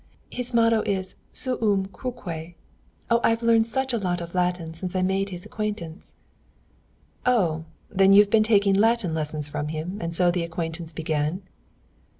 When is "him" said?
9.67-9.99